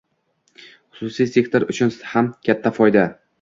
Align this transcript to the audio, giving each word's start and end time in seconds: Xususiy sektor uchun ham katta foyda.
Xususiy 1.01 1.29
sektor 1.33 1.67
uchun 1.75 1.93
ham 2.15 2.31
katta 2.49 2.73
foyda. 2.81 3.07